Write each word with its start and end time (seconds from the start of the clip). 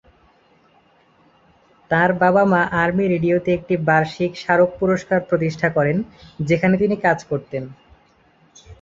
তার 1.91 2.09
বাবা-মা 2.13 2.61
আর্মি 2.81 3.05
রেডিওতে 3.07 3.49
একটি 3.53 3.75
বার্ষিক 3.87 4.31
স্মারক 4.37 4.69
পুরস্কার 4.79 5.19
প্রতিষ্ঠা 5.29 5.67
করেন, 5.69 5.97
যেখানে 6.39 6.75
তিনি 6.77 6.95
কাজ 7.05 7.19
করতেন। 7.23 7.63